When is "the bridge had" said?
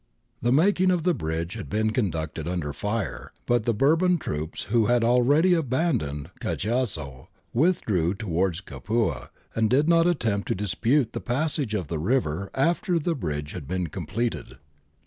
1.03-1.69, 12.97-13.67